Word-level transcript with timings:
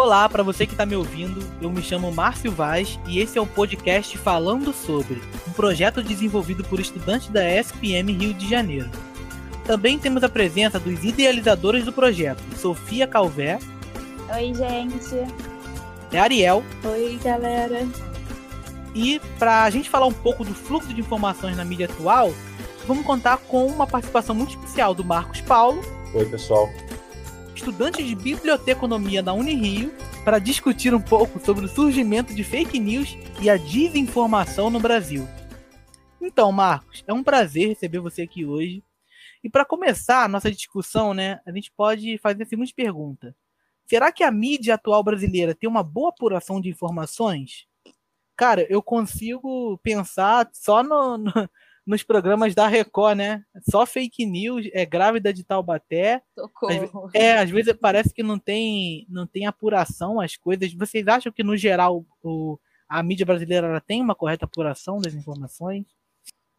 Olá, 0.00 0.28
para 0.28 0.44
você 0.44 0.64
que 0.64 0.74
está 0.74 0.86
me 0.86 0.94
ouvindo, 0.94 1.44
eu 1.60 1.68
me 1.68 1.82
chamo 1.82 2.12
Márcio 2.12 2.52
Vaz 2.52 3.00
e 3.04 3.18
esse 3.18 3.36
é 3.36 3.40
o 3.40 3.46
podcast 3.46 4.16
Falando 4.16 4.72
Sobre, 4.72 5.20
um 5.44 5.50
projeto 5.50 6.04
desenvolvido 6.04 6.62
por 6.62 6.78
estudantes 6.78 7.28
da 7.30 7.44
SPM 7.44 8.12
Rio 8.12 8.32
de 8.32 8.48
Janeiro. 8.48 8.88
Também 9.64 9.98
temos 9.98 10.22
a 10.22 10.28
presença 10.28 10.78
dos 10.78 11.02
idealizadores 11.02 11.84
do 11.84 11.92
projeto, 11.92 12.40
Sofia 12.56 13.08
Calvé. 13.08 13.58
Oi, 14.32 14.54
gente. 14.54 15.16
É 16.12 16.20
Ariel. 16.20 16.62
Oi, 16.84 17.18
galera. 17.20 17.84
E 18.94 19.20
para 19.36 19.64
a 19.64 19.70
gente 19.70 19.90
falar 19.90 20.06
um 20.06 20.14
pouco 20.14 20.44
do 20.44 20.54
fluxo 20.54 20.94
de 20.94 21.00
informações 21.00 21.56
na 21.56 21.64
mídia 21.64 21.86
atual, 21.86 22.32
vamos 22.86 23.04
contar 23.04 23.38
com 23.38 23.66
uma 23.66 23.84
participação 23.84 24.32
muito 24.32 24.50
especial 24.50 24.94
do 24.94 25.04
Marcos 25.04 25.40
Paulo. 25.40 25.82
Oi, 26.14 26.24
pessoal. 26.26 26.70
Estudante 27.58 28.04
de 28.04 28.14
biblioteconomia 28.14 29.20
da 29.20 29.32
Unirio, 29.32 29.92
para 30.24 30.38
discutir 30.38 30.94
um 30.94 31.00
pouco 31.00 31.44
sobre 31.44 31.64
o 31.64 31.68
surgimento 31.68 32.32
de 32.32 32.44
fake 32.44 32.78
news 32.78 33.18
e 33.42 33.50
a 33.50 33.56
desinformação 33.56 34.70
no 34.70 34.78
Brasil. 34.78 35.26
Então, 36.20 36.52
Marcos, 36.52 37.02
é 37.04 37.12
um 37.12 37.22
prazer 37.22 37.66
receber 37.66 37.98
você 37.98 38.22
aqui 38.22 38.46
hoje. 38.46 38.80
E 39.42 39.50
para 39.50 39.64
começar 39.64 40.22
a 40.22 40.28
nossa 40.28 40.52
discussão, 40.52 41.12
né, 41.12 41.40
a 41.44 41.50
gente 41.50 41.72
pode 41.76 42.16
fazer 42.18 42.44
a 42.44 42.46
seguinte 42.46 42.72
pergunta: 42.72 43.34
Será 43.84 44.12
que 44.12 44.22
a 44.22 44.30
mídia 44.30 44.76
atual 44.76 45.02
brasileira 45.02 45.52
tem 45.52 45.68
uma 45.68 45.82
boa 45.82 46.10
apuração 46.10 46.60
de 46.60 46.68
informações? 46.68 47.66
Cara, 48.36 48.64
eu 48.70 48.80
consigo 48.80 49.76
pensar 49.78 50.48
só 50.52 50.80
no, 50.84 51.18
no, 51.18 51.32
nos 51.88 52.02
programas 52.02 52.54
da 52.54 52.68
Record, 52.68 53.16
né? 53.16 53.42
Só 53.70 53.86
fake 53.86 54.26
news, 54.26 54.68
é 54.74 54.84
grávida 54.84 55.32
de 55.32 55.42
Taubaté. 55.42 56.20
Socorro. 56.34 57.06
Às, 57.06 57.14
é, 57.14 57.38
às 57.38 57.48
vezes 57.48 57.72
parece 57.72 58.12
que 58.12 58.22
não 58.22 58.38
tem, 58.38 59.06
não 59.08 59.26
tem 59.26 59.46
apuração 59.46 60.20
as 60.20 60.36
coisas. 60.36 60.74
Vocês 60.74 61.08
acham 61.08 61.32
que, 61.32 61.42
no 61.42 61.56
geral, 61.56 62.04
o, 62.22 62.58
a 62.86 63.02
mídia 63.02 63.24
brasileira 63.24 63.80
tem 63.80 64.02
uma 64.02 64.14
correta 64.14 64.44
apuração 64.44 65.00
das 65.00 65.14
informações? 65.14 65.86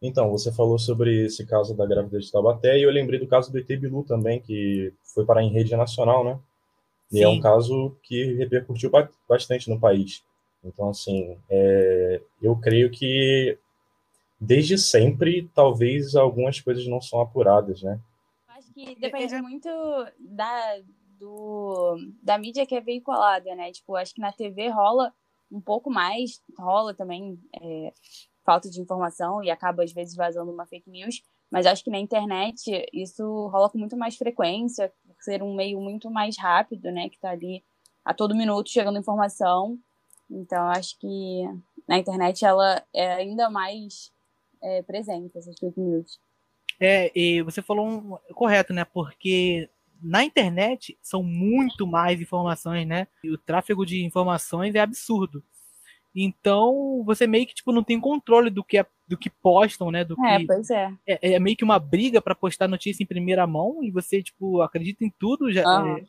Então, 0.02 0.32
você 0.32 0.50
falou 0.50 0.80
sobre 0.80 1.26
esse 1.26 1.46
caso 1.46 1.76
da 1.76 1.86
grávida 1.86 2.18
de 2.18 2.32
Taubaté 2.32 2.76
e 2.76 2.82
eu 2.82 2.90
lembrei 2.90 3.20
do 3.20 3.28
caso 3.28 3.52
do 3.52 3.58
ET 3.58 3.68
Bilu 3.68 4.02
também, 4.02 4.40
que 4.40 4.92
foi 5.14 5.24
parar 5.24 5.44
em 5.44 5.52
rede 5.52 5.76
nacional, 5.76 6.24
né? 6.24 6.40
E 7.12 7.18
Sim. 7.18 7.22
é 7.22 7.28
um 7.28 7.40
caso 7.40 7.96
que 8.02 8.34
repercutiu 8.34 8.90
bastante 9.28 9.70
no 9.70 9.78
país. 9.78 10.24
Então, 10.64 10.88
assim, 10.88 11.36
é, 11.48 12.20
eu 12.42 12.56
creio 12.56 12.90
que 12.90 13.56
desde 14.40 14.78
sempre, 14.78 15.50
talvez 15.54 16.16
algumas 16.16 16.60
coisas 16.60 16.86
não 16.86 17.00
são 17.00 17.20
apuradas, 17.20 17.82
né? 17.82 18.00
Acho 18.48 18.72
que 18.72 18.94
depende 18.98 19.40
muito 19.42 19.68
da, 20.18 20.78
do, 21.18 21.98
da 22.22 22.38
mídia 22.38 22.64
que 22.64 22.74
é 22.74 22.80
veiculada, 22.80 23.54
né? 23.54 23.70
Tipo, 23.70 23.96
acho 23.96 24.14
que 24.14 24.20
na 24.20 24.32
TV 24.32 24.68
rola 24.68 25.12
um 25.52 25.60
pouco 25.60 25.90
mais, 25.90 26.40
rola 26.58 26.94
também 26.94 27.38
é, 27.60 27.92
falta 28.44 28.70
de 28.70 28.80
informação 28.80 29.42
e 29.44 29.50
acaba 29.50 29.84
às 29.84 29.92
vezes 29.92 30.14
vazando 30.14 30.50
uma 30.50 30.66
fake 30.66 30.88
news, 30.88 31.22
mas 31.50 31.66
acho 31.66 31.84
que 31.84 31.90
na 31.90 31.98
internet 31.98 32.86
isso 32.92 33.48
rola 33.48 33.68
com 33.68 33.76
muito 33.76 33.96
mais 33.96 34.16
frequência, 34.16 34.92
por 35.04 35.22
ser 35.22 35.42
um 35.42 35.54
meio 35.54 35.80
muito 35.80 36.10
mais 36.10 36.38
rápido, 36.38 36.90
né? 36.90 37.10
Que 37.10 37.18
tá 37.18 37.30
ali 37.30 37.62
a 38.04 38.14
todo 38.14 38.34
minuto 38.34 38.70
chegando 38.70 38.98
informação. 38.98 39.78
Então, 40.30 40.68
acho 40.68 40.96
que 40.98 41.42
na 41.86 41.98
internet 41.98 42.44
ela 42.44 42.82
é 42.94 43.14
ainda 43.14 43.50
mais 43.50 44.12
é, 44.62 44.82
presente, 44.82 45.36
essas 45.36 45.58
fake 45.58 45.80
news. 45.80 46.20
É, 46.78 47.10
e 47.14 47.42
você 47.42 47.60
falou 47.60 47.86
um, 47.86 48.34
correto, 48.34 48.72
né? 48.72 48.84
Porque 48.84 49.68
na 50.02 50.24
internet 50.24 50.96
são 51.02 51.22
muito 51.22 51.86
mais 51.86 52.20
informações, 52.20 52.86
né? 52.86 53.06
E 53.22 53.30
o 53.30 53.38
tráfego 53.38 53.84
de 53.84 54.04
informações 54.04 54.74
é 54.74 54.80
absurdo. 54.80 55.42
Então, 56.14 57.02
você 57.04 57.26
meio 57.26 57.46
que 57.46 57.54
tipo, 57.54 57.70
não 57.70 57.84
tem 57.84 58.00
controle 58.00 58.50
do 58.50 58.64
que, 58.64 58.78
é, 58.78 58.86
do 59.06 59.16
que 59.16 59.30
postam, 59.30 59.90
né? 59.90 60.04
Do 60.04 60.16
é, 60.24 60.38
que, 60.38 60.46
pois 60.46 60.70
é. 60.70 60.92
é. 61.06 61.34
é. 61.34 61.38
meio 61.38 61.56
que 61.56 61.64
uma 61.64 61.78
briga 61.78 62.20
para 62.20 62.34
postar 62.34 62.66
notícia 62.66 63.02
em 63.02 63.06
primeira 63.06 63.46
mão 63.46 63.82
e 63.82 63.90
você, 63.90 64.22
tipo, 64.22 64.60
acredita 64.62 65.04
em 65.04 65.10
tudo. 65.18 65.52
Já, 65.52 65.64
uhum. 65.64 65.98
é, 65.98 66.04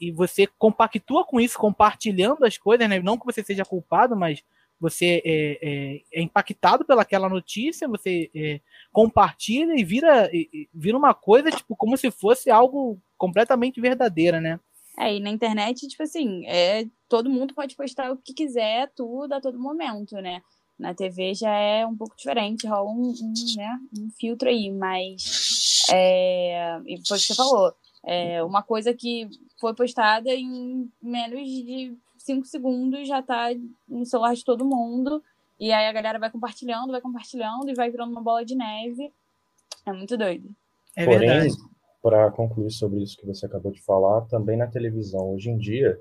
e 0.00 0.10
você 0.10 0.46
compactua 0.46 1.24
com 1.24 1.40
isso, 1.40 1.58
compartilhando 1.58 2.44
as 2.44 2.58
coisas, 2.58 2.88
né? 2.88 3.00
Não 3.00 3.18
que 3.18 3.26
você 3.26 3.44
seja 3.44 3.64
culpado, 3.64 4.16
mas 4.16 4.42
você 4.80 5.22
é, 5.24 5.58
é, 5.62 6.00
é 6.12 6.22
impactado 6.22 6.84
pelaquela 6.84 7.28
notícia, 7.28 7.86
você 7.86 8.30
é, 8.34 8.60
compartilha 8.90 9.74
e 9.78 9.84
vira, 9.84 10.30
e, 10.32 10.68
vira 10.72 10.96
uma 10.96 11.12
coisa, 11.12 11.50
tipo, 11.50 11.76
como 11.76 11.96
se 11.96 12.10
fosse 12.10 12.50
algo 12.50 12.98
completamente 13.18 13.80
verdadeira, 13.80 14.40
né? 14.40 14.58
É, 14.98 15.14
e 15.14 15.20
na 15.20 15.30
internet, 15.30 15.86
tipo 15.86 16.02
assim, 16.02 16.46
é, 16.46 16.86
todo 17.08 17.30
mundo 17.30 17.54
pode 17.54 17.76
postar 17.76 18.10
o 18.10 18.16
que 18.16 18.32
quiser, 18.32 18.90
tudo, 18.96 19.32
a 19.34 19.40
todo 19.40 19.58
momento, 19.58 20.16
né? 20.16 20.40
Na 20.78 20.94
TV 20.94 21.34
já 21.34 21.54
é 21.54 21.86
um 21.86 21.96
pouco 21.96 22.16
diferente, 22.16 22.66
rola 22.66 22.90
um, 22.90 23.10
um, 23.10 23.34
né, 23.56 23.78
um 23.98 24.10
filtro 24.18 24.48
aí, 24.48 24.70
mas 24.70 25.84
é, 25.92 26.80
e 26.86 27.06
foi 27.06 27.18
o 27.18 27.20
que 27.20 27.26
você 27.26 27.34
falou, 27.34 27.74
é 28.02 28.42
uma 28.42 28.62
coisa 28.62 28.94
que 28.94 29.28
foi 29.60 29.74
postada 29.74 30.30
em 30.32 30.90
menos 31.02 31.46
de 31.46 31.94
cinco 32.22 32.46
segundos 32.46 33.08
já 33.08 33.22
tá 33.22 33.48
no 33.88 34.04
celular 34.04 34.34
de 34.34 34.44
todo 34.44 34.64
mundo. 34.64 35.22
E 35.58 35.72
aí 35.72 35.86
a 35.86 35.92
galera 35.92 36.18
vai 36.18 36.30
compartilhando, 36.30 36.90
vai 36.90 37.00
compartilhando 37.00 37.68
e 37.68 37.74
vai 37.74 37.90
virando 37.90 38.12
uma 38.12 38.22
bola 38.22 38.44
de 38.44 38.54
neve. 38.54 39.12
É 39.86 39.92
muito 39.92 40.16
doido. 40.16 40.48
É 40.96 41.04
Porém, 41.04 41.48
para 42.02 42.30
concluir 42.30 42.70
sobre 42.70 43.02
isso 43.02 43.16
que 43.16 43.26
você 43.26 43.46
acabou 43.46 43.70
de 43.70 43.82
falar, 43.82 44.22
também 44.22 44.56
na 44.56 44.66
televisão, 44.66 45.34
hoje 45.34 45.50
em 45.50 45.58
dia, 45.58 46.00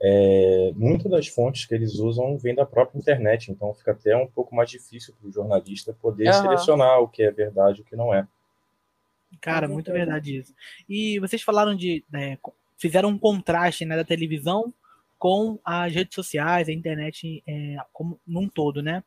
é, 0.00 0.72
muitas 0.76 1.10
das 1.10 1.28
fontes 1.28 1.66
que 1.66 1.74
eles 1.74 1.94
usam 1.96 2.38
vêm 2.38 2.54
da 2.54 2.64
própria 2.64 2.98
internet, 2.98 3.50
então 3.50 3.74
fica 3.74 3.90
até 3.90 4.16
um 4.16 4.26
pouco 4.26 4.54
mais 4.54 4.70
difícil 4.70 5.14
para 5.18 5.28
o 5.28 5.32
jornalista 5.32 5.92
poder 5.92 6.28
uhum. 6.28 6.42
selecionar 6.42 7.00
o 7.00 7.08
que 7.08 7.22
é 7.22 7.30
verdade 7.30 7.80
e 7.80 7.82
o 7.82 7.84
que 7.84 7.96
não 7.96 8.14
é. 8.14 8.26
Cara, 9.40 9.68
muito 9.68 9.92
verdade 9.92 10.38
isso. 10.38 10.54
E 10.88 11.18
vocês 11.20 11.42
falaram 11.42 11.74
de. 11.74 12.04
Né, 12.10 12.38
fizeram 12.78 13.10
um 13.10 13.18
contraste 13.18 13.84
né, 13.84 13.94
da 13.96 14.04
televisão 14.04 14.72
com 15.20 15.60
as 15.62 15.92
redes 15.92 16.14
sociais, 16.14 16.66
a 16.66 16.72
internet 16.72 17.44
é, 17.46 17.76
como 17.92 18.18
num 18.26 18.48
todo, 18.48 18.82
né? 18.82 19.04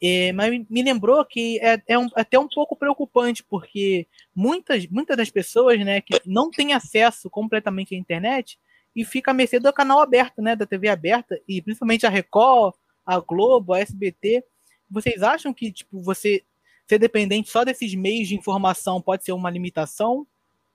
É, 0.00 0.30
mas 0.32 0.52
me 0.68 0.82
lembrou 0.82 1.24
que 1.24 1.58
é, 1.60 1.82
é, 1.88 1.98
um, 1.98 2.06
até 2.14 2.38
um 2.38 2.46
pouco 2.46 2.76
preocupante, 2.76 3.42
porque 3.42 4.06
muitas, 4.34 4.86
muitas 4.86 5.16
das 5.16 5.30
pessoas 5.30 5.80
né, 5.80 6.02
que 6.02 6.20
não 6.26 6.50
têm 6.50 6.74
acesso 6.74 7.30
completamente 7.30 7.94
à 7.94 7.98
internet 7.98 8.60
e 8.94 9.06
fica 9.06 9.30
a 9.30 9.34
mercê 9.34 9.58
do 9.58 9.72
canal 9.72 10.00
aberto, 10.00 10.42
né, 10.42 10.54
da 10.54 10.66
TV 10.66 10.88
aberta, 10.88 11.40
e 11.48 11.62
principalmente 11.62 12.06
a 12.06 12.10
Record, 12.10 12.74
a 13.04 13.18
Globo, 13.18 13.72
a 13.72 13.80
SBT. 13.80 14.44
Vocês 14.88 15.22
acham 15.22 15.52
que 15.52 15.72
tipo, 15.72 16.00
você 16.02 16.44
ser 16.86 16.98
dependente 16.98 17.48
só 17.48 17.64
desses 17.64 17.94
meios 17.94 18.28
de 18.28 18.36
informação 18.36 19.00
pode 19.00 19.24
ser 19.24 19.32
uma 19.32 19.50
limitação? 19.50 20.26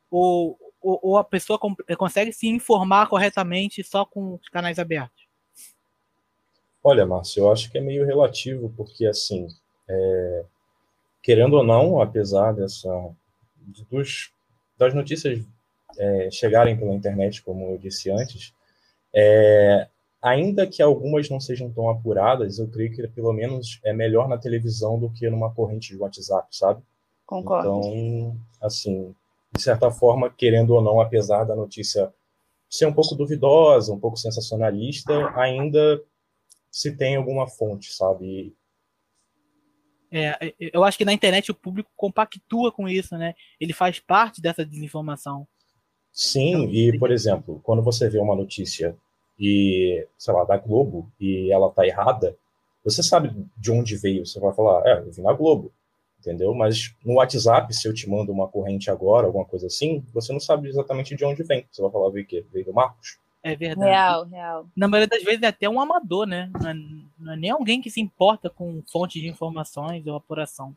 Ou, 0.10 0.58
ou, 0.84 1.00
ou 1.02 1.18
a 1.18 1.24
pessoa 1.24 1.60
eh, 1.88 1.96
consegue 1.96 2.34
se 2.34 2.48
informar 2.48 3.08
corretamente 3.08 3.84
só 3.84 4.06
com 4.06 4.36
os 4.36 4.50
canais 4.50 4.78
abertos? 4.78 5.24
Olha, 6.84 7.06
Márcio, 7.06 7.44
eu 7.44 7.52
acho 7.52 7.72
que 7.72 7.78
é 7.78 7.82
meio 7.82 8.06
relativo, 8.06 8.72
porque, 8.76 9.06
assim, 9.06 9.48
é, 9.88 10.46
querendo 11.22 11.54
ou 11.54 11.64
não, 11.64 12.02
apesar 12.02 12.52
dessa 12.52 12.90
dos, 13.90 14.32
das 14.78 14.94
notícias 14.94 15.42
é, 15.98 16.30
chegarem 16.30 16.78
pela 16.78 16.94
internet, 16.94 17.42
como 17.42 17.72
eu 17.72 17.78
disse 17.78 18.12
antes, 18.12 18.54
é, 19.16 19.88
ainda 20.22 20.68
que 20.68 20.82
algumas 20.82 21.30
não 21.30 21.40
sejam 21.40 21.72
tão 21.72 21.90
apuradas, 21.90 22.60
eu 22.60 22.68
creio 22.68 22.94
que 22.94 23.08
pelo 23.08 23.32
menos 23.32 23.80
é 23.84 23.94
melhor 23.94 24.28
na 24.28 24.38
televisão 24.38 25.00
do 25.00 25.10
que 25.10 25.30
numa 25.30 25.54
corrente 25.54 25.94
de 25.94 25.98
WhatsApp, 25.98 26.48
sabe? 26.52 26.82
Concordo. 27.26 27.80
Então, 27.80 28.38
assim, 28.62 29.16
de 29.56 29.62
certa 29.62 29.92
forma, 29.92 30.30
querendo 30.30 30.74
ou 30.74 30.82
não, 30.82 31.00
apesar 31.00 31.44
da 31.44 31.56
notícia 31.56 32.14
ser 32.70 32.88
um 32.88 32.94
pouco 32.94 33.16
duvidosa, 33.16 33.94
um 33.94 34.00
pouco 34.00 34.18
sensacionalista, 34.18 35.14
ainda 35.36 36.02
se 36.72 36.96
tem 36.98 37.16
alguma 37.16 37.48
fonte, 37.48 37.94
sabe? 37.94 38.56
É, 40.12 40.54
eu 40.60 40.84
acho 40.84 40.98
que 40.98 41.06
na 41.06 41.14
internet 41.14 41.52
o 41.52 41.56
público 41.56 41.92
compactua 41.96 42.72
com 42.72 42.90
isso, 42.90 43.16
né? 43.16 43.36
Ele 43.60 43.74
faz 43.74 44.00
parte 44.00 44.42
dessa 44.42 44.66
desinformação. 44.66 45.48
Sim, 46.12 46.64
então, 46.64 46.74
e 46.74 47.00
por 47.00 47.12
exemplo, 47.12 47.60
quando 47.64 47.82
você 47.82 48.10
vê 48.10 48.20
uma 48.20 48.36
notícia 48.36 48.96
e, 49.40 50.08
sei 50.18 50.34
lá, 50.34 50.44
da 50.44 50.58
Globo 50.58 51.12
e 51.20 51.52
ela 51.52 51.70
tá 51.72 51.86
errada, 51.86 52.36
você 52.84 53.02
sabe 53.02 53.34
de 53.58 53.72
onde 53.72 53.96
veio, 53.96 54.26
você 54.26 54.40
vai 54.40 54.54
falar, 54.54 54.86
é, 54.86 55.00
eu 55.00 55.12
vi 55.12 55.22
na 55.22 55.34
Globo 55.34 55.72
entendeu? 56.24 56.54
Mas 56.54 56.96
no 57.06 57.16
WhatsApp, 57.16 57.74
se 57.74 57.88
eu 57.88 57.94
te 57.94 58.10
mando 58.10 58.32
uma 58.32 58.48
corrente 58.48 58.90
agora, 58.90 59.28
alguma 59.28 59.46
coisa 59.46 59.68
assim, 59.68 60.04
você 60.14 60.32
não 60.32 60.40
sabe 60.40 60.70
exatamente 60.70 61.16
de 61.16 61.26
onde 61.26 61.44
vem. 61.44 61.66
Você 61.70 61.82
vai 61.82 61.92
falar, 61.92 62.10
veio 62.10 62.26
o 62.26 62.28
quê? 62.28 62.46
Veio 62.52 62.66
do 62.66 62.74
Marcos? 62.74 63.20
É 63.44 63.56
verdade. 63.56 63.90
Real, 63.90 64.26
real. 64.26 64.68
Na 64.76 64.88
maioria 64.88 65.08
das 65.08 65.24
vezes 65.24 65.42
é 65.42 65.48
até 65.48 65.70
um 65.70 65.80
amador, 65.80 66.26
né? 66.26 66.50
Não 66.60 66.70
é, 66.70 66.74
não 67.20 67.34
é 67.34 67.36
nem 67.36 67.52
alguém 67.52 67.82
que 67.82 67.92
se 67.92 68.00
importa 68.00 68.50
com 68.50 68.82
fontes 68.90 69.22
de 69.22 69.28
informações 69.28 70.08
ou 70.08 70.16
apuração. 70.16 70.76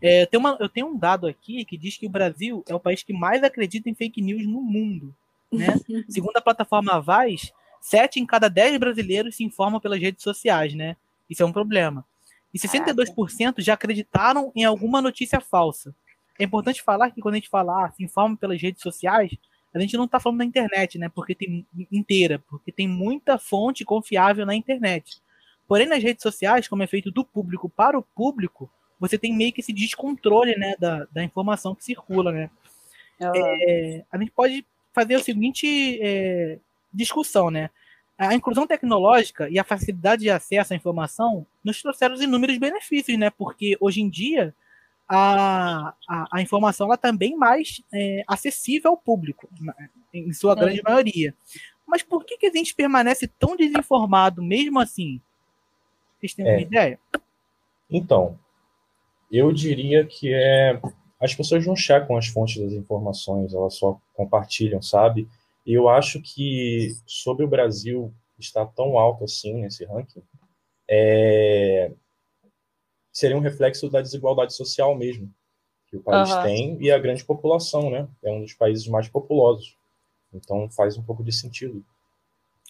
É, 0.00 0.22
eu, 0.22 0.26
tenho 0.28 0.40
uma, 0.40 0.56
eu 0.60 0.68
tenho 0.68 0.86
um 0.86 0.96
dado 0.96 1.26
aqui 1.26 1.64
que 1.64 1.76
diz 1.76 1.96
que 1.96 2.06
o 2.06 2.10
Brasil 2.10 2.64
é 2.68 2.74
o 2.74 2.80
país 2.80 3.02
que 3.02 3.12
mais 3.12 3.42
acredita 3.42 3.90
em 3.90 3.94
fake 3.94 4.22
news 4.22 4.46
no 4.46 4.62
mundo. 4.62 5.14
Né? 5.52 5.66
Segundo 6.08 6.36
a 6.36 6.40
plataforma 6.40 7.00
Vaz, 7.00 7.52
Sete 7.80 8.20
em 8.20 8.26
cada 8.26 8.48
dez 8.48 8.76
brasileiros 8.78 9.36
se 9.36 9.42
informam 9.42 9.80
pelas 9.80 9.98
redes 9.98 10.22
sociais, 10.22 10.74
né? 10.74 10.96
Isso 11.28 11.42
é 11.42 11.46
um 11.46 11.52
problema. 11.52 12.04
E 12.52 12.58
62% 12.58 13.60
já 13.60 13.74
acreditaram 13.74 14.50
em 14.54 14.64
alguma 14.64 15.00
notícia 15.00 15.40
falsa. 15.40 15.94
É 16.38 16.44
importante 16.44 16.82
falar 16.82 17.10
que 17.10 17.20
quando 17.20 17.34
a 17.34 17.38
gente 17.38 17.48
fala, 17.48 17.86
ah, 17.86 17.90
se 17.92 18.02
informa 18.02 18.36
pelas 18.36 18.60
redes 18.60 18.82
sociais, 18.82 19.32
a 19.72 19.78
gente 19.78 19.96
não 19.96 20.06
está 20.06 20.18
falando 20.18 20.38
da 20.38 20.44
internet, 20.44 20.98
né? 20.98 21.08
Porque 21.08 21.34
tem 21.34 21.66
inteira, 21.92 22.42
porque 22.48 22.72
tem 22.72 22.88
muita 22.88 23.38
fonte 23.38 23.84
confiável 23.84 24.44
na 24.44 24.54
internet. 24.54 25.20
Porém, 25.68 25.86
nas 25.86 26.02
redes 26.02 26.22
sociais, 26.22 26.66
como 26.66 26.82
é 26.82 26.86
feito 26.86 27.10
do 27.12 27.24
público 27.24 27.68
para 27.68 27.96
o 27.96 28.02
público, 28.02 28.68
você 28.98 29.16
tem 29.16 29.34
meio 29.34 29.52
que 29.52 29.60
esse 29.60 29.72
descontrole, 29.72 30.56
né, 30.56 30.74
da, 30.78 31.06
da 31.12 31.22
informação 31.22 31.74
que 31.74 31.84
circula, 31.84 32.32
né? 32.32 32.50
Uhum. 33.20 33.32
É, 33.34 34.04
a 34.10 34.18
gente 34.18 34.32
pode 34.32 34.66
fazer 34.92 35.16
o 35.16 35.22
seguinte 35.22 35.98
é, 36.02 36.58
discussão, 36.92 37.50
né? 37.50 37.70
A 38.26 38.34
inclusão 38.34 38.66
tecnológica 38.66 39.48
e 39.48 39.58
a 39.58 39.64
facilidade 39.64 40.22
de 40.22 40.30
acesso 40.30 40.74
à 40.74 40.76
informação 40.76 41.46
nos 41.64 41.80
trouxeram 41.80 42.20
inúmeros 42.22 42.58
benefícios, 42.58 43.18
né? 43.18 43.30
Porque 43.30 43.78
hoje 43.80 44.02
em 44.02 44.10
dia 44.10 44.54
a, 45.08 45.94
a, 46.06 46.28
a 46.30 46.42
informação 46.42 46.86
ela 46.86 46.98
também 46.98 47.32
tá 47.32 47.38
mais 47.38 47.82
é, 47.92 48.22
acessível 48.28 48.90
ao 48.90 48.96
público, 48.98 49.48
em 50.12 50.32
sua 50.34 50.54
grande 50.54 50.82
maioria. 50.82 51.34
Mas 51.86 52.02
por 52.02 52.24
que, 52.26 52.36
que 52.36 52.46
a 52.46 52.52
gente 52.52 52.74
permanece 52.74 53.26
tão 53.26 53.56
desinformado 53.56 54.42
mesmo 54.42 54.78
assim? 54.78 55.18
Vocês 56.18 56.34
têm 56.34 56.46
é. 56.46 56.52
uma 56.52 56.60
ideia? 56.60 57.00
Então, 57.90 58.38
eu 59.32 59.50
diria 59.50 60.04
que 60.04 60.30
é 60.30 60.78
as 61.18 61.34
pessoas 61.34 61.66
não 61.66 61.76
checam 61.76 62.16
as 62.16 62.26
fontes 62.28 62.62
das 62.62 62.72
informações, 62.72 63.54
elas 63.54 63.74
só 63.74 63.98
compartilham, 64.14 64.80
sabe? 64.80 65.28
E 65.70 65.74
eu 65.74 65.88
acho 65.88 66.20
que 66.20 66.96
sobre 67.06 67.44
o 67.44 67.48
Brasil 67.48 68.12
estar 68.36 68.66
tão 68.66 68.98
alto 68.98 69.22
assim 69.22 69.54
nesse 69.54 69.84
ranking, 69.84 70.20
é, 70.90 71.92
seria 73.12 73.36
um 73.36 73.40
reflexo 73.40 73.88
da 73.88 74.02
desigualdade 74.02 74.52
social 74.52 74.98
mesmo 74.98 75.32
que 75.86 75.96
o 75.96 76.02
país 76.02 76.28
uhum. 76.28 76.42
tem 76.42 76.82
e 76.82 76.90
a 76.90 76.98
grande 76.98 77.24
população, 77.24 77.88
né? 77.88 78.08
É 78.20 78.32
um 78.32 78.40
dos 78.42 78.52
países 78.52 78.88
mais 78.88 79.08
populosos. 79.08 79.76
Então 80.34 80.68
faz 80.68 80.96
um 80.96 81.04
pouco 81.04 81.22
de 81.22 81.30
sentido. 81.30 81.84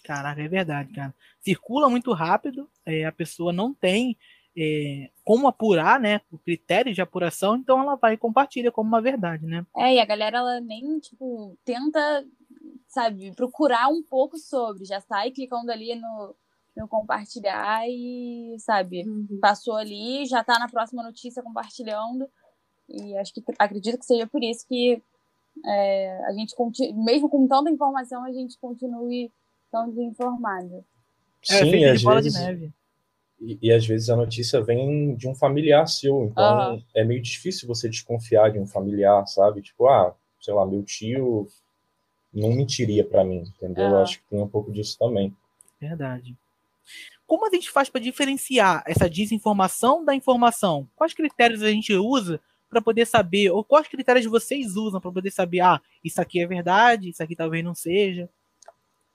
Caraca, 0.03 0.39
é 0.39 0.47
verdade, 0.47 0.93
cara. 0.93 1.15
Circula 1.39 1.89
muito 1.89 2.13
rápido, 2.13 2.69
é, 2.85 3.05
a 3.05 3.11
pessoa 3.11 3.51
não 3.51 3.73
tem 3.73 4.15
é, 4.55 5.09
como 5.23 5.47
apurar, 5.47 5.99
né? 5.99 6.21
O 6.31 6.37
critério 6.37 6.93
de 6.93 7.01
apuração, 7.01 7.55
então 7.55 7.79
ela 7.79 7.95
vai 7.95 8.13
e 8.13 8.17
compartilha 8.17 8.71
como 8.71 8.87
uma 8.87 9.01
verdade, 9.01 9.47
né? 9.47 9.65
É, 9.75 9.95
e 9.95 9.99
a 9.99 10.05
galera 10.05 10.37
ela 10.37 10.59
nem, 10.59 10.99
tipo, 10.99 11.57
tenta, 11.65 12.25
sabe, 12.91 13.33
procurar 13.33 13.87
um 13.87 14.03
pouco 14.03 14.37
sobre, 14.37 14.83
já 14.83 14.99
sai 14.99 15.31
clicando 15.31 15.71
ali 15.71 15.95
no, 15.95 16.35
no 16.75 16.87
compartilhar 16.89 17.87
e, 17.87 18.53
sabe, 18.59 19.07
uhum. 19.07 19.39
passou 19.41 19.77
ali, 19.77 20.25
já 20.25 20.43
tá 20.43 20.59
na 20.59 20.67
próxima 20.67 21.01
notícia 21.01 21.41
compartilhando. 21.41 22.27
E 22.89 23.15
acho 23.17 23.33
que 23.33 23.41
acredito 23.57 23.97
que 23.97 24.05
seja 24.05 24.27
por 24.27 24.43
isso 24.43 24.67
que 24.67 25.01
é, 25.65 26.25
a 26.25 26.33
gente, 26.33 26.53
mesmo 26.93 27.29
com 27.29 27.47
tanta 27.47 27.69
informação, 27.69 28.25
a 28.25 28.31
gente 28.33 28.59
continue 28.59 29.31
tão 29.71 29.89
desinformado. 29.89 30.83
É, 31.49 31.63
Sim, 31.63 31.85
às 31.85 32.03
vezes, 32.03 32.33
de 32.33 32.39
neve. 32.39 32.73
E, 33.39 33.57
e, 33.61 33.71
às 33.71 33.87
vezes 33.87 34.09
a 34.09 34.17
notícia 34.17 34.61
vem 34.61 35.15
de 35.15 35.29
um 35.29 35.33
familiar 35.33 35.87
seu, 35.87 36.25
então 36.25 36.73
uhum. 36.73 36.83
é 36.93 37.05
meio 37.05 37.21
difícil 37.21 37.69
você 37.69 37.87
desconfiar 37.87 38.51
de 38.51 38.59
um 38.59 38.67
familiar, 38.67 39.25
sabe? 39.27 39.61
Tipo, 39.61 39.87
ah, 39.87 40.13
sei 40.41 40.53
lá, 40.53 40.65
meu 40.65 40.83
tio 40.83 41.47
não 42.33 42.53
mentiria 42.53 43.03
para 43.03 43.23
mim, 43.23 43.43
entendeu? 43.57 43.89
Eu 43.89 43.97
acho 43.97 44.19
que 44.19 44.25
tem 44.29 44.39
um 44.39 44.47
pouco 44.47 44.71
disso 44.71 44.97
também. 44.97 45.35
Verdade. 45.79 46.35
Como 47.27 47.45
a 47.45 47.49
gente 47.49 47.69
faz 47.69 47.89
para 47.89 48.01
diferenciar 48.01 48.83
essa 48.85 49.09
desinformação 49.09 50.03
da 50.03 50.13
informação? 50.13 50.87
Quais 50.95 51.13
critérios 51.13 51.63
a 51.63 51.71
gente 51.71 51.93
usa 51.93 52.39
para 52.69 52.81
poder 52.81 53.05
saber, 53.05 53.51
ou 53.51 53.63
quais 53.65 53.87
critérios 53.87 54.25
vocês 54.25 54.75
usam 54.77 55.01
para 55.01 55.11
poder 55.11 55.31
saber, 55.31 55.59
ah, 55.59 55.81
isso 56.03 56.21
aqui 56.21 56.39
é 56.39 56.47
verdade, 56.47 57.09
isso 57.09 57.21
aqui 57.21 57.35
talvez 57.35 57.63
não 57.63 57.75
seja? 57.75 58.29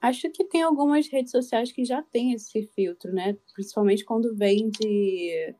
Acho 0.00 0.30
que 0.30 0.44
tem 0.44 0.62
algumas 0.62 1.08
redes 1.08 1.30
sociais 1.30 1.72
que 1.72 1.84
já 1.84 2.02
têm 2.02 2.32
esse 2.32 2.62
filtro, 2.74 3.12
né? 3.12 3.36
Principalmente 3.54 4.04
quando 4.04 4.36
vem 4.36 4.68
de, 4.68 5.54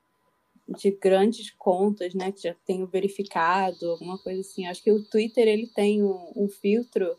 de 0.78 0.90
grandes 0.90 1.50
contas, 1.52 2.14
né? 2.14 2.30
Que 2.30 2.42
já 2.42 2.54
tenho 2.66 2.86
verificado, 2.86 3.90
alguma 3.90 4.18
coisa 4.18 4.42
assim. 4.42 4.66
Acho 4.66 4.82
que 4.82 4.92
o 4.92 5.02
Twitter 5.02 5.48
ele 5.48 5.66
tem 5.68 6.04
um, 6.04 6.32
um 6.36 6.48
filtro 6.48 7.16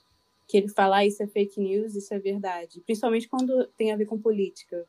que 0.48 0.58
ele 0.58 0.70
fala 0.70 0.98
ah, 0.98 1.06
isso 1.06 1.22
é 1.22 1.28
fake 1.28 1.60
news, 1.60 1.94
isso 1.96 2.14
é 2.14 2.20
verdade. 2.20 2.82
Principalmente 2.82 3.28
quando 3.28 3.68
tem 3.78 3.92
a 3.92 3.98
ver 3.98 4.06
com 4.06 4.18
política. 4.18 4.86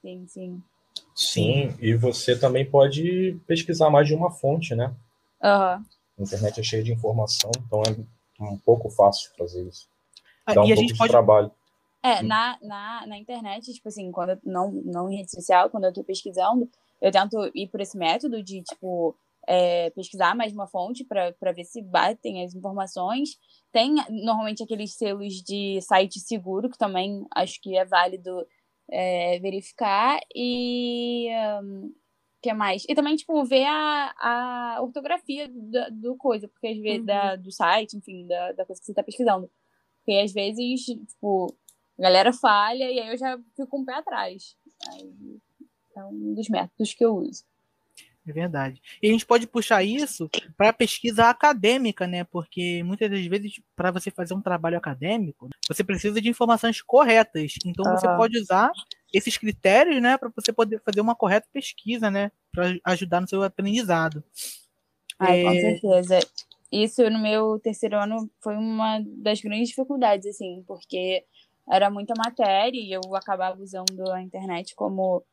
Sim, 0.00 0.26
sim. 0.26 0.62
Sim, 1.14 1.74
e 1.80 1.94
você 1.94 2.38
também 2.38 2.64
pode 2.64 3.38
pesquisar 3.46 3.90
mais 3.90 4.06
de 4.06 4.14
uma 4.14 4.30
fonte, 4.30 4.74
né? 4.74 4.94
Uhum. 5.42 5.84
A 6.18 6.22
internet 6.22 6.60
é 6.60 6.62
cheia 6.62 6.82
de 6.82 6.92
informação, 6.92 7.50
então 7.66 7.82
é 7.82 8.42
um 8.42 8.58
pouco 8.58 8.88
fácil 8.88 9.30
fazer 9.36 9.62
isso. 9.66 9.88
Ah, 10.46 10.54
Dá 10.54 10.62
um 10.62 10.66
pouco 10.66 10.86
de 10.86 10.96
pode... 10.96 11.10
trabalho. 11.10 11.50
É, 12.02 12.22
hum. 12.22 12.26
na, 12.26 12.58
na, 12.62 13.06
na 13.06 13.18
internet, 13.18 13.72
tipo 13.72 13.88
assim, 13.88 14.10
quando 14.12 14.30
eu, 14.30 14.38
não, 14.44 14.70
não 14.70 15.10
em 15.10 15.16
rede 15.16 15.30
social, 15.30 15.68
quando 15.70 15.84
eu 15.84 15.92
tô 15.92 16.04
pesquisando, 16.04 16.70
eu 17.00 17.10
tento 17.10 17.50
ir 17.54 17.68
por 17.68 17.80
esse 17.80 17.96
método 17.98 18.42
de, 18.42 18.62
tipo, 18.62 19.16
é, 19.46 19.90
pesquisar 19.90 20.34
mais 20.34 20.52
uma 20.52 20.66
fonte 20.66 21.04
para 21.04 21.52
ver 21.52 21.64
se 21.64 21.80
batem 21.82 22.44
as 22.44 22.54
informações. 22.54 23.38
Tem 23.72 23.94
normalmente 24.08 24.62
aqueles 24.62 24.94
selos 24.94 25.34
de 25.42 25.80
site 25.82 26.18
seguro, 26.20 26.70
que 26.70 26.78
também 26.78 27.24
acho 27.34 27.60
que 27.60 27.76
é 27.76 27.84
válido 27.84 28.46
é, 28.90 29.38
verificar. 29.38 30.20
E. 30.34 31.28
Um, 31.62 31.94
que 32.42 32.52
mais? 32.52 32.84
E 32.88 32.94
também, 32.94 33.16
tipo, 33.16 33.44
ver 33.44 33.64
a, 33.64 34.14
a 34.76 34.82
ortografia 34.82 35.48
do, 35.48 35.90
do 35.90 36.16
coisa, 36.16 36.46
porque 36.46 36.68
às 36.68 36.78
vezes, 36.78 37.00
uhum. 37.00 37.06
da, 37.06 37.36
do 37.36 37.50
site, 37.50 37.96
enfim, 37.96 38.26
da, 38.26 38.52
da 38.52 38.64
coisa 38.64 38.80
que 38.80 38.86
você 38.86 38.92
está 38.92 39.02
pesquisando. 39.02 39.50
Porque 39.98 40.20
às 40.20 40.32
vezes, 40.32 40.84
tipo, 40.84 41.52
a 41.98 42.02
galera 42.02 42.32
falha 42.32 42.90
e 42.90 43.00
aí 43.00 43.08
eu 43.08 43.16
já 43.16 43.38
fico 43.56 43.68
com 43.68 43.80
um 43.80 43.84
pé 43.84 43.94
atrás. 43.94 44.56
Aí, 44.90 45.12
é 45.96 46.04
um 46.04 46.34
dos 46.34 46.48
métodos 46.48 46.94
que 46.94 47.04
eu 47.04 47.16
uso. 47.16 47.42
É 48.26 48.32
verdade. 48.32 48.82
E 49.00 49.08
a 49.08 49.12
gente 49.12 49.24
pode 49.24 49.46
puxar 49.46 49.84
isso 49.84 50.28
para 50.56 50.72
pesquisa 50.72 51.26
acadêmica, 51.30 52.06
né? 52.06 52.24
Porque 52.24 52.82
muitas 52.82 53.08
das 53.08 53.24
vezes, 53.24 53.60
para 53.76 53.92
você 53.92 54.10
fazer 54.10 54.34
um 54.34 54.42
trabalho 54.42 54.76
acadêmico, 54.76 55.48
você 55.68 55.84
precisa 55.84 56.20
de 56.20 56.28
informações 56.28 56.82
corretas. 56.82 57.54
Então, 57.64 57.84
você 57.92 58.06
pode 58.16 58.36
usar 58.38 58.70
esses 59.14 59.36
critérios, 59.36 60.02
né, 60.02 60.18
para 60.18 60.30
você 60.34 60.52
poder 60.52 60.80
fazer 60.84 61.00
uma 61.00 61.14
correta 61.14 61.46
pesquisa, 61.52 62.10
né, 62.10 62.30
para 62.52 62.76
ajudar 62.84 63.20
no 63.20 63.28
seu 63.28 63.42
aprendizado. 63.42 64.22
Ai, 65.18 65.40
é... 65.40 65.44
com 65.44 65.52
certeza. 65.52 66.18
Isso 66.70 67.08
no 67.08 67.22
meu 67.22 67.58
terceiro 67.60 67.96
ano 67.96 68.28
foi 68.40 68.56
uma 68.56 69.00
das 69.06 69.40
grandes 69.40 69.68
dificuldades, 69.68 70.26
assim, 70.26 70.64
porque 70.66 71.24
era 71.70 71.90
muita 71.90 72.12
matéria 72.16 72.78
e 72.78 72.92
eu 72.92 73.14
acabava 73.14 73.60
usando 73.62 74.10
a 74.10 74.20
internet 74.20 74.74
como 74.74 75.24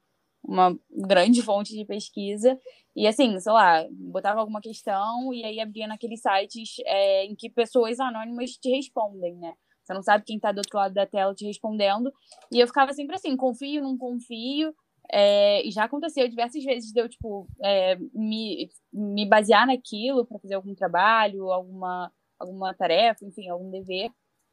uma 0.43 0.77
grande 0.89 1.41
fonte 1.41 1.73
de 1.73 1.85
pesquisa. 1.85 2.59
E 2.95 3.07
assim, 3.07 3.39
sei 3.39 3.51
lá, 3.51 3.85
botava 3.91 4.39
alguma 4.39 4.61
questão 4.61 5.33
e 5.33 5.43
aí 5.43 5.59
abria 5.59 5.87
naqueles 5.87 6.21
sites 6.21 6.75
é, 6.85 7.25
em 7.25 7.35
que 7.35 7.49
pessoas 7.49 7.99
anônimas 7.99 8.51
te 8.51 8.69
respondem, 8.69 9.35
né? 9.37 9.53
Você 9.83 9.93
não 9.93 10.03
sabe 10.03 10.23
quem 10.25 10.37
está 10.37 10.51
do 10.51 10.59
outro 10.59 10.77
lado 10.77 10.93
da 10.93 11.05
tela 11.05 11.33
te 11.33 11.45
respondendo. 11.45 12.11
E 12.51 12.59
eu 12.59 12.67
ficava 12.67 12.93
sempre 12.93 13.15
assim, 13.15 13.35
confio, 13.35 13.81
não 13.81 13.97
confio. 13.97 14.73
É, 15.11 15.65
e 15.67 15.71
já 15.71 15.83
aconteceu 15.83 16.27
diversas 16.29 16.63
vezes 16.63 16.91
de 16.91 16.99
eu, 16.99 17.09
tipo, 17.09 17.47
é, 17.61 17.97
me, 18.13 18.69
me 18.91 19.25
basear 19.27 19.67
naquilo 19.67 20.25
para 20.25 20.39
fazer 20.39 20.53
algum 20.53 20.73
trabalho, 20.73 21.51
alguma, 21.51 22.11
alguma 22.39 22.73
tarefa, 22.73 23.25
enfim, 23.25 23.49
algum 23.49 23.69
dever 23.69 24.09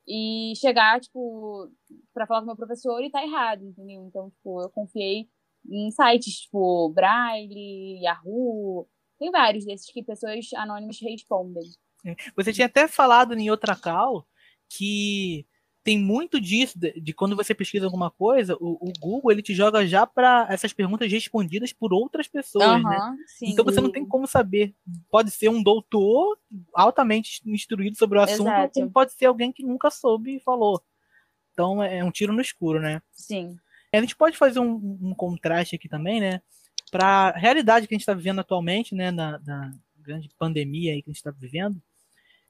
e 0.06 0.54
chegar, 0.56 1.00
tipo, 1.00 1.70
para 2.12 2.26
falar 2.26 2.40
com 2.40 2.46
meu 2.46 2.56
professor 2.56 3.00
e 3.02 3.10
tá 3.10 3.22
errado, 3.22 3.64
entendeu? 3.64 4.04
Então, 4.06 4.30
tipo, 4.30 4.60
eu 4.60 4.70
confiei 4.70 5.28
em 5.68 5.90
sites, 5.90 6.40
tipo, 6.40 6.90
Braille, 6.90 8.00
Yahoo, 8.02 8.88
tem 9.18 9.30
vários 9.30 9.64
desses 9.64 9.92
que 9.92 10.02
pessoas 10.02 10.46
anônimas 10.54 10.98
respondem. 11.00 11.64
É. 12.04 12.16
Você 12.36 12.52
tinha 12.52 12.66
até 12.66 12.88
falado 12.88 13.34
em 13.34 13.50
outra 13.50 13.76
call 13.76 14.26
que 14.68 15.46
tem 15.82 15.98
muito 15.98 16.40
disso, 16.40 16.78
de, 16.78 17.12
quando 17.12 17.34
você 17.34 17.54
pesquisa 17.54 17.86
alguma 17.86 18.10
coisa, 18.10 18.54
o, 18.60 18.88
o 18.88 18.92
Google 19.00 19.32
ele 19.32 19.42
te 19.42 19.54
joga 19.54 19.86
já 19.86 20.06
para 20.06 20.46
essas 20.50 20.72
perguntas 20.72 21.10
respondidas 21.10 21.72
por 21.72 21.92
outras 21.92 22.28
pessoas, 22.28 22.82
uhum, 22.82 22.88
né? 22.88 23.16
Sim, 23.26 23.50
então 23.50 23.64
você 23.64 23.80
não 23.80 23.90
tem 23.90 24.06
como 24.06 24.26
saber. 24.26 24.74
Pode 25.10 25.30
ser 25.30 25.48
um 25.48 25.62
doutor 25.62 26.38
altamente 26.74 27.40
instruído 27.46 27.96
sobre 27.96 28.18
o 28.18 28.22
assunto, 28.22 28.48
Exato. 28.48 28.74
como 28.74 28.90
pode 28.90 29.12
ser 29.12 29.26
alguém 29.26 29.50
que 29.50 29.64
nunca 29.64 29.90
soube 29.90 30.36
e 30.36 30.40
falou. 30.40 30.82
Então 31.52 31.82
é, 31.82 31.98
é 31.98 32.04
um 32.04 32.10
tiro 32.10 32.32
no 32.32 32.42
escuro, 32.42 32.80
né? 32.80 33.00
Sim. 33.12 33.56
A 33.92 34.00
gente 34.00 34.16
pode 34.16 34.36
fazer 34.36 34.60
um, 34.60 34.98
um 35.02 35.14
contraste 35.14 35.76
aqui 35.76 35.88
também, 35.88 36.20
né? 36.20 36.40
Para 36.90 37.28
a 37.28 37.38
realidade 37.38 37.86
que 37.86 37.94
a 37.94 37.96
gente 37.96 38.02
está 38.02 38.14
vivendo 38.14 38.40
atualmente, 38.40 38.94
né? 38.94 39.10
Na, 39.10 39.38
na 39.38 39.72
grande 39.98 40.28
pandemia 40.38 40.92
aí 40.92 41.02
que 41.02 41.10
a 41.10 41.12
gente 41.12 41.18
está 41.18 41.30
vivendo 41.30 41.80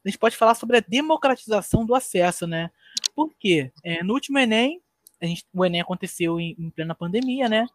a 0.04 0.08
gente 0.08 0.18
pode 0.18 0.36
falar 0.36 0.54
sobre 0.54 0.78
a 0.78 0.84
democratização 0.86 1.84
do 1.84 1.94
acesso, 1.94 2.46
né? 2.46 2.70
Porque 3.14 3.70
é, 3.84 4.02
no 4.02 4.14
último 4.14 4.38
Enem, 4.38 4.80
gente, 5.22 5.44
o 5.52 5.64
Enem 5.64 5.80
aconteceu 5.80 6.40
em, 6.40 6.56
em, 6.58 6.70
plena 6.70 6.94
pandemia, 6.94 7.48
né? 7.48 7.66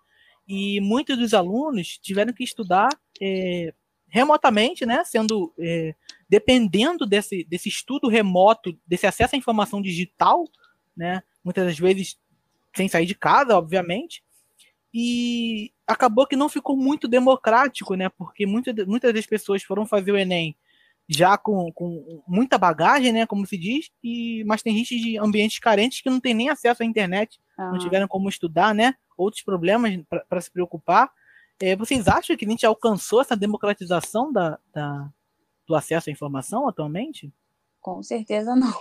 E 0.47 0.79
muitos 0.81 1.17
dos 1.17 1.33
alunos 1.33 1.97
tiveram 1.99 2.33
que 2.33 2.43
estudar 2.43 2.89
é, 3.21 3.73
remotamente, 4.07 4.85
né? 4.85 5.03
Sendo 5.03 5.53
é, 5.59 5.93
dependendo 6.27 7.05
desse, 7.05 7.43
desse 7.43 7.69
estudo 7.69 8.07
remoto, 8.07 8.77
desse 8.87 9.05
acesso 9.05 9.35
à 9.35 9.37
informação 9.37 9.81
digital, 9.81 10.45
né? 10.97 11.21
Muitas 11.43 11.65
das 11.65 11.77
vezes 11.77 12.17
sem 12.75 12.87
sair 12.87 13.05
de 13.05 13.15
casa, 13.15 13.57
obviamente. 13.57 14.23
E 14.93 15.71
acabou 15.85 16.25
que 16.25 16.35
não 16.35 16.49
ficou 16.49 16.77
muito 16.77 17.07
democrático, 17.07 17.95
né? 17.95 18.09
Porque 18.09 18.45
muitas, 18.45 18.73
muitas 18.85 19.13
das 19.13 19.25
pessoas 19.25 19.63
foram 19.63 19.85
fazer 19.85 20.11
o 20.11 20.17
Enem 20.17 20.55
já 21.07 21.37
com, 21.37 21.71
com 21.71 22.23
muita 22.27 22.57
bagagem, 22.57 23.11
né, 23.11 23.25
como 23.25 23.45
se 23.45 23.57
diz, 23.57 23.91
e 24.03 24.43
mas 24.45 24.63
tem 24.63 24.75
gente 24.75 24.99
de 24.99 25.17
ambientes 25.17 25.59
carentes 25.59 26.01
que 26.01 26.09
não 26.09 26.19
tem 26.19 26.33
nem 26.33 26.49
acesso 26.49 26.81
à 26.81 26.85
internet, 26.85 27.39
uhum. 27.57 27.73
não 27.73 27.79
tiveram 27.79 28.07
como 28.07 28.27
estudar, 28.27 28.73
né, 28.73 28.95
outros 29.17 29.43
problemas 29.43 29.99
para 30.27 30.41
se 30.41 30.51
preocupar. 30.51 31.11
É, 31.61 31.75
vocês 31.75 32.07
acham 32.07 32.35
que 32.35 32.45
a 32.45 32.49
gente 32.49 32.65
alcançou 32.65 33.21
essa 33.21 33.35
democratização 33.35 34.31
da, 34.31 34.59
da, 34.73 35.09
do 35.67 35.75
acesso 35.75 36.09
à 36.09 36.11
informação 36.11 36.67
atualmente? 36.67 37.31
Com 37.79 38.01
certeza 38.01 38.55
não. 38.55 38.73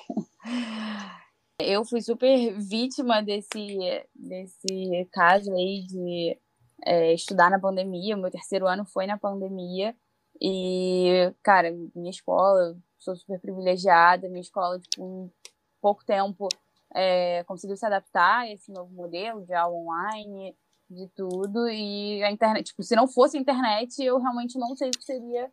Eu 1.61 1.85
fui 1.85 2.03
super 2.03 2.59
vítima 2.59 3.23
desse, 3.23 3.79
desse 4.15 5.09
caso 5.13 5.53
aí 5.55 5.87
de 5.87 6.39
é, 6.85 7.15
estudar 7.15 7.51
na 7.51 7.61
pandemia. 7.61 8.17
O 8.17 8.21
meu 8.21 8.31
terceiro 8.31 8.67
ano 8.67 8.85
foi 8.85 9.07
na 9.07 9.17
pandemia. 9.17 9.95
E, 10.41 11.33
cara, 11.43 11.71
minha 11.95 12.11
escola, 12.11 12.77
sou 12.99 13.15
super 13.15 13.41
privilegiada, 13.41 14.29
minha 14.29 14.41
escola, 14.41 14.81
tipo, 14.81 15.05
em 15.05 15.33
pouco 15.81 16.05
tempo 16.05 16.49
é, 16.93 17.45
conseguiu 17.45 17.77
se 17.77 17.87
adaptar 17.87 18.41
a 18.41 18.53
esse 18.53 18.73
novo 18.73 18.93
modelo 18.93 19.45
de 19.45 19.55
aula 19.55 19.77
online, 19.77 20.57
de 20.91 21.09
tudo, 21.15 21.69
e 21.69 22.23
a 22.25 22.31
internet, 22.31 22.67
tipo, 22.67 22.83
se 22.83 22.97
não 22.97 23.07
fosse 23.07 23.37
a 23.37 23.41
internet, 23.41 24.03
eu 24.03 24.19
realmente 24.19 24.59
não 24.59 24.77
sei 24.77 24.89
o 24.89 24.93
que 24.93 25.05
seria 25.05 25.51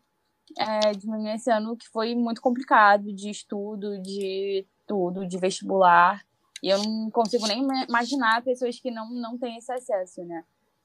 é, 0.58 0.92
de 0.92 1.08
esse 1.30 1.52
ano, 1.52 1.78
que 1.78 1.88
foi 1.90 2.16
muito 2.16 2.42
complicado, 2.42 3.14
de 3.14 3.30
estudo, 3.30 4.02
de 4.02 4.66
tudo, 4.88 5.28
de 5.28 5.38
vestibular, 5.38 6.22
e 6.62 6.70
eu 6.70 6.82
não 6.84 7.10
consigo 7.10 7.48
nem 7.48 7.66
imaginar 7.88 8.44
pessoas 8.44 8.80
que 8.80 8.92
não, 8.92 9.10
não 9.10 9.38
têm 9.38 9.58
esse 9.58 9.72
acesso, 9.72 10.24
né? 10.24 10.44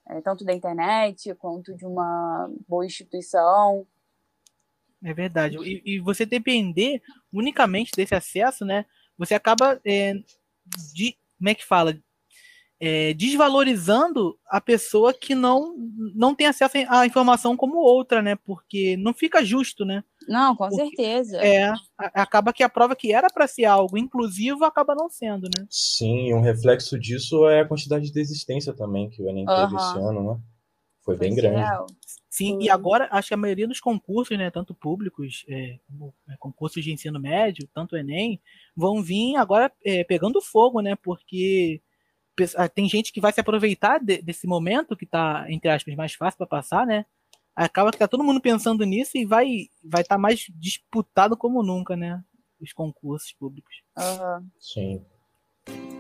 é, 0.08 0.20
tanto 0.20 0.44
da 0.44 0.54
internet 0.54 1.35
quanto 1.35 1.75
de 1.75 1.85
uma 1.85 2.50
boa 2.68 2.87
instituição. 2.87 3.87
É 5.02 5.12
verdade. 5.12 5.56
E, 5.58 5.82
e 5.85 6.00
você 6.00 6.25
depender 6.25 7.02
unicamente 7.32 7.92
desse 7.94 8.14
acesso, 8.14 8.64
né? 8.64 8.87
Você 9.18 9.35
acaba 9.35 9.80
é, 9.85 10.14
de, 10.94 11.16
como 11.38 11.49
é 11.49 11.54
que 11.54 11.64
fala? 11.64 11.99
É, 12.78 13.14
desvalorizando 13.14 14.38
a 14.47 14.61
pessoa 14.61 15.14
que 15.14 15.35
não 15.35 15.75
não 16.14 16.35
tem 16.35 16.47
acesso 16.47 16.76
à 16.88 17.06
informação 17.06 17.56
como 17.56 17.76
outra, 17.76 18.21
né? 18.21 18.37
Porque 18.37 18.97
não 18.99 19.14
fica 19.14 19.42
justo, 19.42 19.85
né? 19.85 20.04
Não, 20.28 20.54
com 20.54 20.68
Porque, 20.68 20.85
certeza. 20.85 21.38
É, 21.38 21.73
acaba 21.99 22.52
que 22.52 22.62
a 22.62 22.68
prova 22.68 22.95
que 22.95 23.12
era 23.12 23.28
para 23.28 23.47
ser 23.47 23.64
algo 23.64 23.97
inclusivo 23.97 24.64
acaba 24.64 24.95
não 24.95 25.09
sendo, 25.09 25.45
né? 25.45 25.66
Sim, 25.71 26.35
um 26.35 26.42
reflexo 26.42 26.99
disso 26.99 27.49
é 27.49 27.61
a 27.61 27.68
quantidade 27.68 28.06
de 28.06 28.12
desistência 28.12 28.75
também 28.75 29.09
que 29.09 29.23
o 29.23 29.28
Enem 29.28 29.47
teve 29.47 29.75
uhum. 29.75 29.76
esse 29.76 29.99
ano, 29.99 30.35
né? 30.35 30.40
Foi 31.02 31.16
bem 31.16 31.35
grande. 31.35 31.64
Sim, 32.28 32.59
e 32.61 32.68
agora 32.68 33.09
acho 33.12 33.28
que 33.28 33.35
a 33.35 33.38
maioria 33.38 33.66
dos 33.66 33.80
concursos, 33.80 34.37
né, 34.37 34.50
tanto 34.50 34.75
públicos, 34.75 35.47
é, 35.49 35.78
como 35.88 36.12
é, 36.28 36.37
concursos 36.38 36.85
de 36.85 36.92
ensino 36.92 37.18
médio, 37.18 37.66
tanto 37.73 37.95
o 37.95 37.99
Enem, 37.99 38.42
vão 38.76 39.02
vir 39.02 39.37
agora 39.37 39.73
é, 39.83 40.04
pegando 40.04 40.42
fogo, 40.42 40.83
né? 40.83 40.97
Porque 40.97 41.80
tem 42.75 42.88
gente 42.88 43.12
que 43.12 43.21
vai 43.21 43.33
se 43.33 43.40
aproveitar 43.40 43.99
de, 43.99 44.21
desse 44.23 44.47
momento 44.47 44.97
que 44.97 45.05
está, 45.05 45.47
entre 45.49 45.71
aspas, 45.71 45.95
mais 45.95 46.14
fácil 46.14 46.38
para 46.38 46.47
passar, 46.47 46.87
né? 46.87 47.05
Acaba 47.55 47.90
que 47.90 47.99
tá 47.99 48.07
todo 48.07 48.25
mundo 48.25 48.40
pensando 48.40 48.85
nisso 48.85 49.16
e 49.16 49.25
vai 49.25 49.69
vai 49.83 50.02
estar 50.02 50.16
tá 50.16 50.21
mais 50.21 50.47
disputado 50.55 51.37
como 51.37 51.62
nunca, 51.62 51.97
né? 51.97 52.23
Os 52.61 52.73
concursos 52.73 53.33
públicos. 53.33 53.75
Uhum. 53.97 54.49
Sim. 54.59 55.05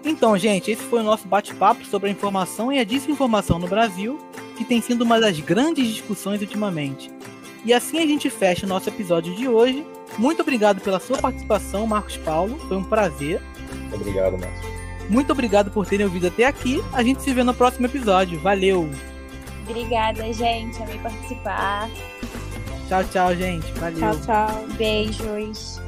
Então, 0.04 0.38
gente, 0.38 0.70
esse 0.70 0.82
foi 0.82 1.00
o 1.00 1.04
nosso 1.04 1.26
bate-papo 1.26 1.84
sobre 1.84 2.08
a 2.08 2.12
informação 2.12 2.72
e 2.72 2.78
a 2.78 2.84
desinformação 2.84 3.58
no 3.58 3.66
Brasil, 3.66 4.18
que 4.56 4.64
tem 4.64 4.80
sido 4.80 5.02
uma 5.02 5.18
das 5.18 5.40
grandes 5.40 5.88
discussões 5.88 6.40
ultimamente. 6.40 7.10
E 7.64 7.72
assim 7.72 7.98
a 7.98 8.06
gente 8.06 8.30
fecha 8.30 8.64
o 8.64 8.68
nosso 8.68 8.88
episódio 8.88 9.34
de 9.34 9.48
hoje. 9.48 9.84
Muito 10.18 10.40
obrigado 10.42 10.80
pela 10.80 11.00
sua 11.00 11.18
participação, 11.18 11.84
Marcos 11.86 12.16
Paulo. 12.18 12.56
Foi 12.68 12.76
um 12.76 12.84
prazer. 12.84 13.42
Obrigado, 13.92 14.38
Márcio. 14.38 14.75
Muito 15.08 15.32
obrigado 15.32 15.70
por 15.70 15.86
terem 15.86 16.04
ouvido 16.06 16.26
até 16.26 16.44
aqui. 16.44 16.82
A 16.92 17.02
gente 17.02 17.22
se 17.22 17.32
vê 17.32 17.42
no 17.42 17.54
próximo 17.54 17.86
episódio. 17.86 18.40
Valeu! 18.40 18.88
Obrigada, 19.68 20.32
gente. 20.32 20.80
Amei 20.82 20.98
participar. 20.98 21.90
Tchau, 22.88 23.04
tchau, 23.04 23.34
gente. 23.34 23.72
Valeu. 23.72 23.98
Tchau, 23.98 24.20
tchau. 24.20 24.66
Beijos. 24.76 25.80